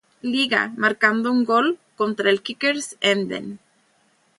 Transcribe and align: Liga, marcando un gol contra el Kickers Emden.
Liga, 0.23 0.61
marcando 0.77 1.31
un 1.31 1.45
gol 1.45 1.77
contra 1.95 2.31
el 2.31 2.41
Kickers 2.41 2.97
Emden. 3.01 3.59